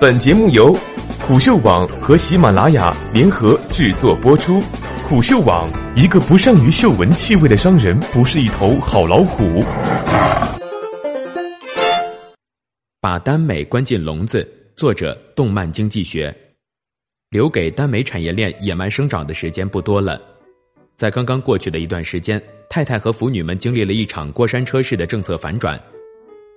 [0.00, 0.72] 本节目由
[1.26, 4.62] 虎嗅网和喜马拉雅联合制作播出。
[5.08, 9.64] 虎嗅网：一个不善于嗅闻气味的商人，不是一头好老虎。
[13.00, 14.48] 把耽美关进笼子。
[14.76, 16.32] 作者：动漫经济学。
[17.30, 20.20] 留给耽美产业链野蛮生长的时间不多了。
[20.96, 22.40] 在刚刚过去的一段时间，
[22.70, 25.76] 太太和腐女们经历了一场过山车式的政策反转。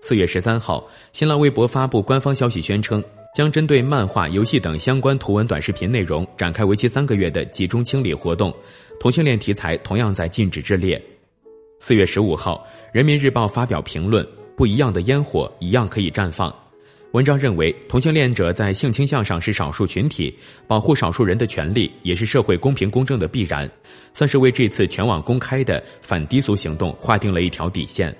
[0.00, 3.02] 四月十三号，新浪微博发布官方消息，宣称
[3.34, 8.54] 将针对漫画、游戏等相关图文短视频内容展开为期三个月的集中清理活动，
[8.98, 11.00] 同性恋题材同样在禁止之列。
[11.78, 16.52] 四月十五号，人民日报发表评论：不一样的烟火一样可以绽放。
[17.12, 20.36] 文章认为，同性恋者在性倾向上是少数群体，
[20.66, 23.70] 保护少数人的权利也是社会公平公正的必然，
[24.12, 28.14] 算是为这次全网公开的反低俗行动划定了一条底线。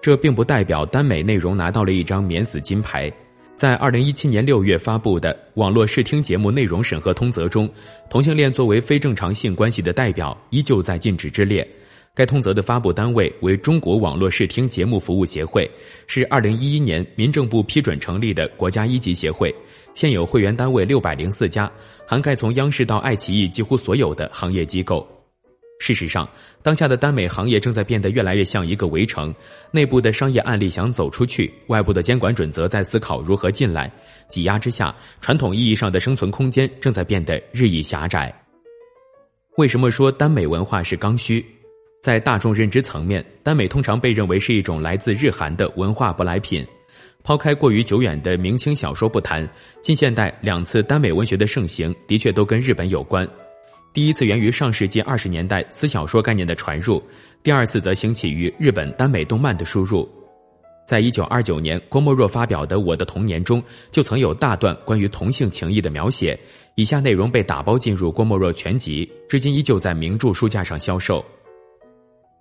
[0.00, 3.12] 这并不代表耽美内容拿到了一张免死金牌。
[3.58, 7.68] 在二零一七年六月发布的《网络视听节目内容审核通则》中，
[8.08, 11.68] 同性恋作为非正常性关系的代表，依旧在禁止之列。
[12.14, 15.68] 该通则的发布单位为中国网络视听节目服务协会，
[16.06, 19.52] 是二零一一年民政部批准成立的国家一级协会，
[19.92, 21.68] 现有会员单位六百零四家，
[22.06, 25.04] 涵盖从央视到爱奇艺几乎所有的行业机构。
[25.78, 26.28] 事实上，
[26.62, 29.34] 当下的耽美行业正在变得越来越像一个围城，
[29.70, 33.90] 内部的商业案例想走出去，外部的监管准则在思考如何进来，
[34.28, 38.34] 挤压之下，传统意义上的生存空间正在变得日益狭窄。
[39.56, 41.44] 为什么说耽美文化是刚需？
[42.02, 46.66] 在大众认知层面，耽美通常被认为是一种来自日韩的文化舶来品。
[47.24, 49.48] 抛开过于久远的明清小说不谈，
[49.82, 53.28] 近现代两次耽美文学的盛行的确都跟日本有关。
[53.92, 57.02] 第一次源于上世纪二十年代私小说概念的传入，
[57.42, 60.08] 第二次则兴起于日本耽美动漫的输入。
[60.86, 66.38] 在一九二九年郭沫若发表的《我的童年》中，就曾有大段关于同性情谊的描写。
[66.76, 71.24] 以下内容被打包进入郭沫若全集，至今依旧在名著书架上销售。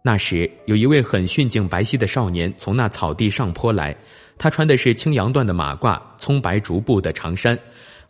[0.03, 3.93] 那时，有一位很俊净白皙的少年从那草地上坡来，
[4.37, 7.57] 他穿的是青阳缎的马褂、葱白竹布的长衫。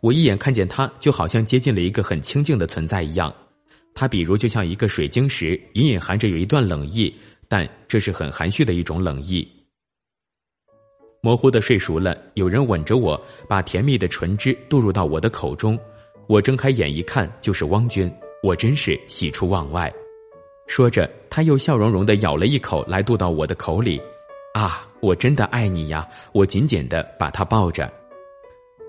[0.00, 3.34] 我一眼看见他，就好像接近了一个很清静的存在一样。
[3.94, 7.12] 他比如就像一个水晶石，隐隐含着有一段冷意，
[7.48, 9.46] 但这是很含蓄的一种冷意。
[11.20, 15.76] 模糊的睡熟了，有人吻着我，把甜蜜的唇汁渡入到我的口中。
[16.28, 18.08] 我睁开眼一看，就是汪军，
[18.44, 19.92] 我真是喜出望外。
[20.68, 24.00] 说着，他又笑容容的咬了一口，来渡到我的口里。
[24.54, 26.06] 啊，我真的爱你呀！
[26.32, 27.92] 我紧紧的把他抱着。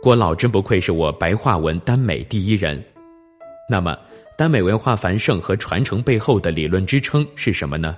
[0.01, 2.81] 郭老真不愧是我白话文耽美第一人。
[3.69, 3.97] 那么，
[4.37, 7.97] 耽美文化繁盛和传承背后的理论支撑是什么呢？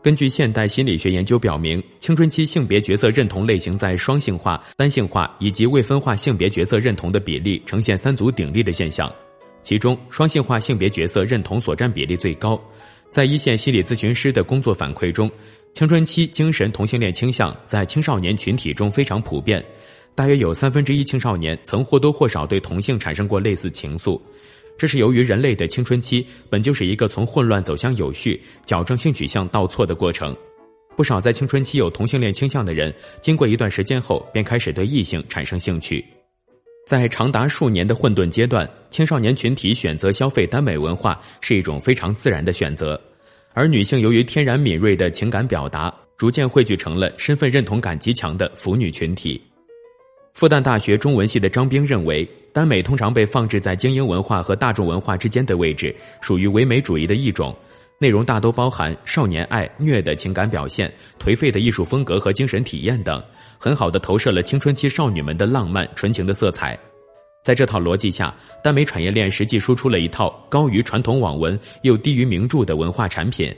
[0.00, 9.12] 根据现代心理学研究表明，青春期性别角色认同类型在双性化、单性化以及未分化性别角色认同的比例呈现三足鼎立的现象，
[9.64, 12.60] 其中双性化性别角色认同所占比例最高。
[13.10, 15.28] 在一线心理咨询师的工作反馈中，
[15.72, 19.62] 青春期精神同性恋倾向在青少年群体中非常普遍。
[20.14, 24.20] 大约有三分之一青少年曾或多或少对同性产生过类似情愫，
[24.76, 30.36] 这是由于人类的青春期本就是一个从混乱走向有序、矫正性取向倒错的过程。
[30.94, 36.04] 不少在青春期有同性恋倾向的人，经过一段时间后便开始对异性产生兴趣。
[36.86, 43.00] 在长达数年的混沌阶段，青少年群体选择消费耽美文化是一种非常自然的选择，
[43.54, 49.40] 而女性由于天然敏锐的情感表达，逐渐汇聚成了身份认同感极强的腐女群体。
[50.32, 57.54] 复旦大学中文系的张冰认为，耽美通常被放置在精英文化和大众文化之间的位置，属于唯美主义的一种，
[57.98, 63.22] 内容大都包含少年爱、虐的情感表现、颓废的艺术风格和精神体验等，
[63.58, 66.76] 很好的投射了青春期少女们的浪漫纯情的色彩。
[67.44, 73.54] 在这套逻辑下，耽美产业链实际输出了一套高于传统网文又低于名著的文化产品，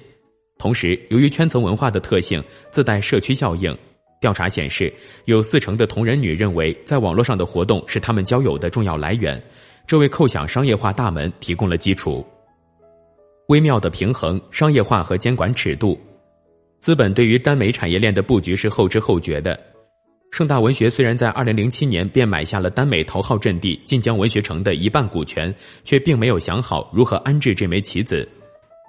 [0.59, 3.77] 同时由于圈层文化的特性，自带社区效应。
[4.25, 4.91] 调查显示，
[5.27, 9.39] 有四成的同人女认为，在网络上的活动是他们交友的重要来源，
[9.87, 12.27] 这为构想商业化大门提供了基础。
[13.49, 16.01] 微妙的平衡，商业化和监管尺度，
[16.79, 19.61] 资本对于耽美产业链的布局是后知后觉的。
[20.31, 25.55] 盛大文学虽然在二零零七年便买下了耽美头号阵地晋江文学城的一半股权，
[25.85, 28.27] 却并没有想好如何安置这枚棋子。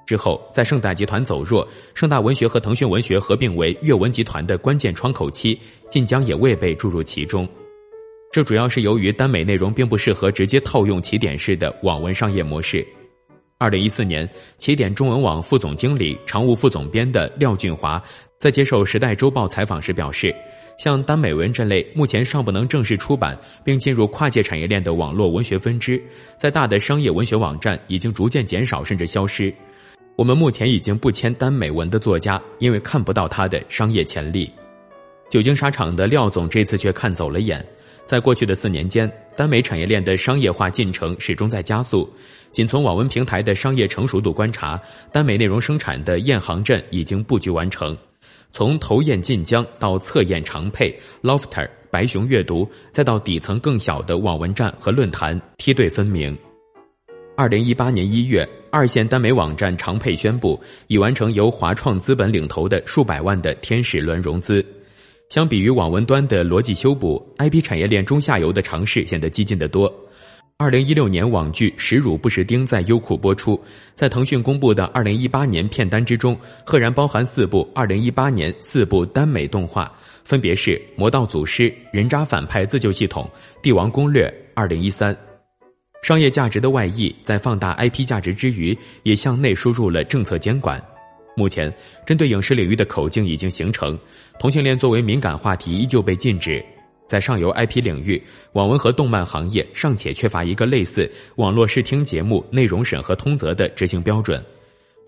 [0.05, 5.59] 之后，在盛大集团走弱，盛大文学和腾讯文学合并为阅文集团的关键窗口期，
[5.89, 7.47] 晋江也未被注入其中。
[8.31, 12.85] 这主要是由于耽美内容并不适合直接套用起点式的网文商业模式。
[13.57, 18.01] 二零一四年，起点中文网副总经理、常务副总编的廖俊华
[18.37, 20.35] 在接受《时代周报》采访时表示，
[20.77, 26.03] 像耽美文这类目前尚不能正式出版并进入跨界产业链的网络文学分支，
[26.37, 29.53] 在大的商业文学网站已经逐渐减少甚至消失。
[30.17, 34.49] 我们目前已经不签耽美文的作家，因为看不到他的商业潜力。
[35.29, 37.65] 久经沙场的廖总这次却看走了眼。
[38.05, 42.09] 在过去的四年间，耽美产业链的商业化进程始终在加速。
[42.51, 44.79] 仅从网文平台的商业成熟度观察，
[45.11, 47.97] 耽美内容生产的验行阵已经布局完成。
[48.51, 56.37] 从投验晋江到侧验长配、Lofter、白熊阅读，再到底层更小的网文站和论坛，梯队分明。
[57.37, 64.65] 二零一八年一月，二线耽美网站长佩宣布，已完成由华创资本领投的数百万的天使轮融资。
[65.27, 69.93] 相比于网文端的逻辑修补，IP 产业链中下游的尝试显得激进得多。
[70.55, 73.61] 二零一六年网剧《时辱不识丁》在优酷播出，
[73.95, 79.91] 在腾讯公布的二零一八年片单之中，赫然包含四部二零一八年四部耽美动画，
[80.23, 83.29] 分别是《魔道祖师》《人渣反派自救系统》
[83.61, 85.13] 《帝王攻略》二零一三。
[86.01, 90.81] 商业价值的外溢在放大 IP 价值之余，也向内输入了政策监管。
[91.35, 91.73] 目前，
[92.05, 93.97] 针对影视领域的口径已经形成，
[94.39, 96.63] 同性恋作为敏感话题依旧被禁止。
[97.07, 98.21] 在上游 IP 领域，
[98.53, 104.43] 网文和动漫行业尚且缺乏一个类似网络视听节目内容审核通则的执行标准，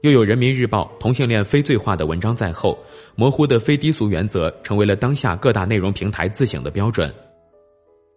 [0.01, 2.77] 又有人民日报同性恋非罪化的文章在后，
[3.15, 7.11] 模糊的非低俗原则成为了当下各大内容平台自省的标准。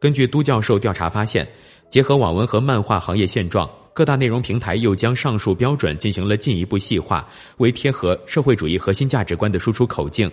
[0.00, 1.46] 根据都教授调查发现，
[1.90, 3.70] 结合网文和漫画行业现状。
[3.92, 10.30] 各大内容平台又将上述标准进行了进一步细化，为贴合社会主义核心价值观的输出口径。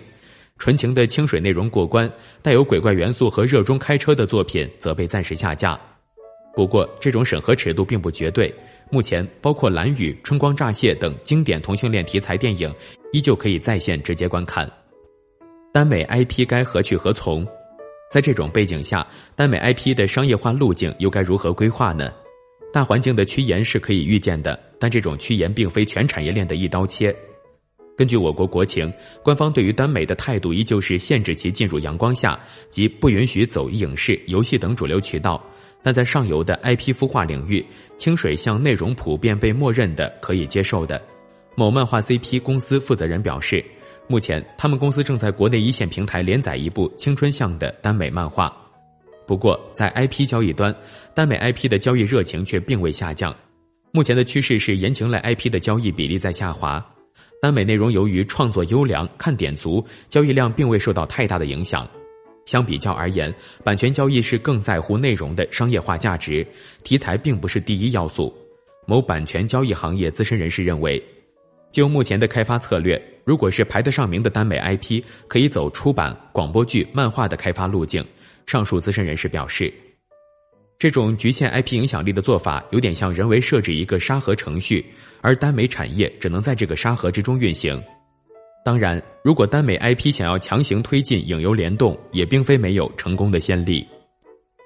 [0.56, 2.10] 纯情的清水内容过关，
[2.40, 5.78] 带有鬼怪元素和热衷开车的作品则被暂时下架。
[6.54, 8.52] 不过，这种审核尺度并不绝对。
[8.90, 12.74] 目前，包括《蓝雨》《春光乍泄》等经典同性恋题材电影，
[13.12, 14.70] 依旧可以在线直接观看。
[15.74, 17.46] 耽美 IP 该何去何从？
[18.10, 19.06] 在这种背景下，
[19.36, 22.10] 耽美 IP 的商业化路径又该如何规划呢？
[22.72, 27.14] 大环境的趋严是可以预见的，但这种趋严并非全产业链的一刀切。
[27.96, 32.38] 根据我国国情，官方对于耽美的态度依旧是限制其进入阳光下，
[32.70, 35.42] 即不允许走影视、游戏等主流渠道。
[35.82, 37.64] 但在上游的 IP 孵化领域，
[37.96, 41.00] 清水向内容普遍被默认的可以接受的。
[41.56, 43.64] 某漫画 CP 公司负责人表示，
[44.08, 48.50] 目前他们公司正在国内一线平台连载一部青春向的耽美漫画。
[49.26, 50.74] 不过，在 IP 交易端，
[51.14, 53.34] 耽美 IP 的交易热情却并未下降。
[53.92, 56.84] 目前的趋势是言情类 IP 的交易比例在下滑。
[57.42, 61.86] 耽美内容由于创作优良、看点足，交易量并未受到太大的影响。
[62.46, 63.32] 相比较而言，
[63.62, 66.46] 版权交易是更在乎内容的商业化价值，
[66.82, 68.34] 题材并不是第一要素。
[68.86, 71.02] 某版权交易行业资深人士认为，
[71.70, 78.04] 就目前的开发策略，如果是排得上名的耽美 IP，可以走出版、广播剧、漫画的开发路径。
[78.46, 79.72] 上述资深人士表示，
[80.78, 84.84] 这种局限 IP 影响力的做法，有点像人为设置一个沙盒程序，
[85.20, 87.80] 而耽美产业只能在这个沙盒之中运行。
[88.64, 93.86] 当然，如果耽美 IP 想要强行推进影游联动，也并非没有成功的先例。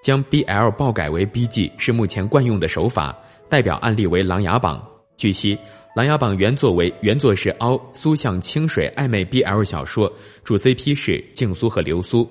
[0.02, 3.16] 将 BL 爆改为 BG 是目前惯用的手法，
[3.48, 4.78] 代表案例为《琅琊榜》。
[5.16, 5.55] 据悉，
[5.94, 10.11] 《琅琊榜》原作为原作是凹苏向清水暧昧 BL 小说，
[10.43, 12.27] 主 CP 是静苏和流苏。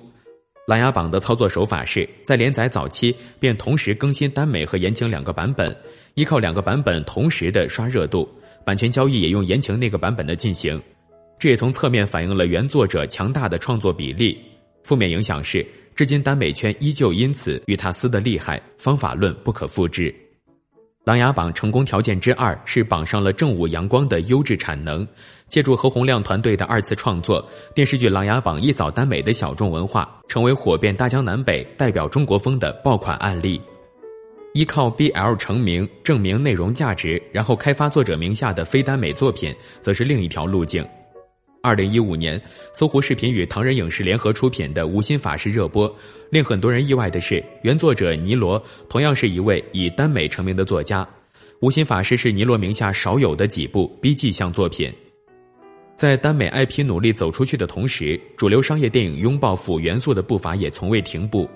[0.66, 5.74] 琅琊榜的操作手法是在连载早期便同时更新耽美和言情两个版本，
[6.14, 8.28] 依靠两个版本同时的刷热度，
[8.66, 10.80] 版权交易也用言情那个版本的进行，
[11.38, 14.36] 这也从侧面反映了原作者强大的创作比例。
[14.82, 15.64] 负面影响是，
[15.94, 20.12] 至今耽美圈依旧因此与他撕得厉害，方法论不可复制。
[21.04, 25.04] 琅琊榜成功条件之二是绑上了正午阳光的优质产能，
[25.48, 27.44] 借助何洪亮团队的二次创作，
[27.74, 33.60] 电视剧《琅琊榜》一扫耽美的小众文化，成为火遍大江南北、代表中国风的爆款案例。
[34.54, 40.86] 依靠 BL 成名，证明内容价值，然后开发作者名下的非耽美作品，则是另一条路径。
[41.62, 42.42] 二零一五年，
[42.72, 45.96] 搜狐视频与唐人影视联合出品的《无心法师》热播，
[46.28, 51.04] 令很多人意外的是，原作者尼罗同样是一位以耽美成名的作家。
[51.60, 54.92] 《无心法师》是尼罗名下少有的几部 BG 向作品。
[55.94, 61.48] 在耽美 IP 努力走出去的同时，主流商业电影拥抱腐元素的步伐也从未停步。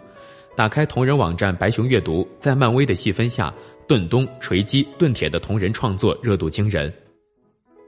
[0.55, 3.53] 打开同人网站白熊阅读，在漫威的细分下，
[3.89, 6.95] 盾东、锤击、盾铁的同人创作热度惊人。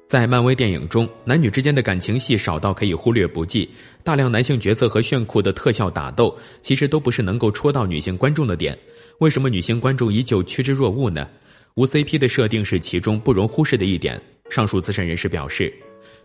[0.09, 3.69] 在漫威电影中，男女之间的感情戏少到可以忽略不计，
[4.03, 8.77] 大量男性角色和炫酷的特效打斗，其实都不是能够戳到女性观众的点。
[9.19, 11.29] 为什么女性观众依旧趋之若鹜呢？
[11.75, 14.19] 无 CP 的设定是其中不容忽视的一点。
[14.49, 15.71] 上述资深人士表示，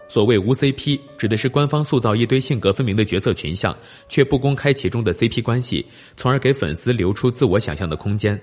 [0.07, 5.85] 所谓无 CP，指的是官方塑造一堆性格分明的角色群像，却不公开其中的 CP 关系，
[6.15, 8.39] 从而给粉丝留出自我想象的空间。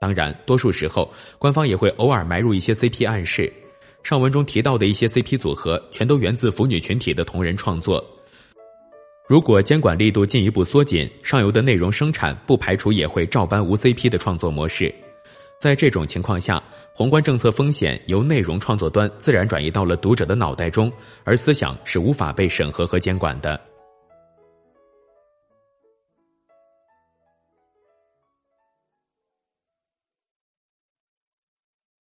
[0.00, 3.52] 当然，多数时候，官方也会偶尔埋入一些 CP 暗示。
[4.06, 8.00] 上文中提到的一些 CP 组合，全都源自腐女群体的同人创作。
[9.26, 14.94] 如果监管力度进一步缩紧，上游的内容生产不排除也会照搬无 CP 的创作模式。
[15.60, 16.62] 在这种情况下，
[16.94, 20.88] 宏观政策风险由内容创作端自然转移到了读者的脑袋中，
[21.24, 23.60] 而思想是无法被审核和监管的。